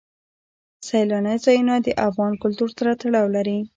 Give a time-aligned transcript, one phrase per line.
[0.87, 3.57] سیلانی ځایونه د افغان کلتور سره تړاو لري.